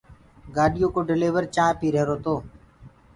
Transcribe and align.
گآڏيو 0.55 0.87
ڪوَ 0.93 1.01
ڊليور 1.09 1.43
چآنه 1.55 1.77
پيٚ 1.79 1.93
هيرو 1.95 2.15
تو 2.23 2.35